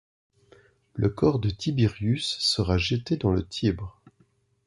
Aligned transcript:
Le 0.95 1.09
corps 1.09 1.37
de 1.37 1.51
Tiberius 1.51 2.35
sera 2.39 2.79
jeté 2.79 3.17
dans 3.17 3.31
le 3.31 3.45
Tibre. 3.47 4.01